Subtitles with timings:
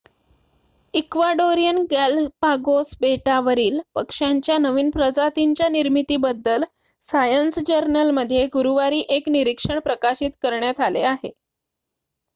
[0.93, 6.63] Ecuadorian Galapagos बेटावरील पक्ष्यांच्या नवीन प्रजातींच्या निर्मितीबद्दल
[7.03, 11.31] सायन्स जर्नलमध्ये गुरुवारी एक निरीक्षण प्रकाशित करण्यात आले आहे